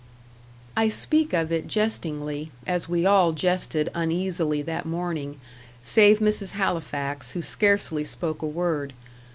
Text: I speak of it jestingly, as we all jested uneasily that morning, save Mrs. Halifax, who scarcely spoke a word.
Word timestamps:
I 0.75 0.89
speak 0.89 1.31
of 1.31 1.51
it 1.51 1.67
jestingly, 1.67 2.49
as 2.65 2.89
we 2.89 3.05
all 3.05 3.33
jested 3.33 3.91
uneasily 3.93 4.63
that 4.63 4.87
morning, 4.87 5.39
save 5.83 6.17
Mrs. 6.17 6.53
Halifax, 6.53 7.33
who 7.33 7.43
scarcely 7.43 8.03
spoke 8.03 8.41
a 8.41 8.47
word. 8.47 8.93